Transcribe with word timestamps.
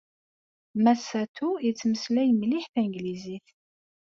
Mass 0.83 1.01
Sato 1.09 1.49
yettmeslay 1.65 2.29
mliḥ 2.33 2.65
tanglizit. 2.73 3.47